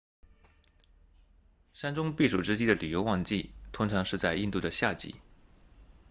[1.75, 5.15] 山中避暑之地的旅游旺季通常是在印度的夏季